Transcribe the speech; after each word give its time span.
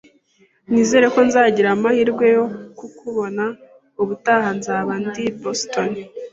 Nizere 0.71 1.05
ko 1.13 1.19
nzagira 1.27 1.69
amahirwe 1.75 2.25
yo 2.35 2.43
kukubona 2.77 3.43
ubutaha 4.01 4.49
nzaba 4.57 4.91
ndi 5.05 5.21
i 5.29 5.33
Boston 5.41 5.89